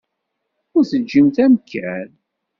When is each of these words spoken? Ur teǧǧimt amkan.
Ur 0.75 0.83
teǧǧimt 0.89 1.37
amkan. 1.45 2.09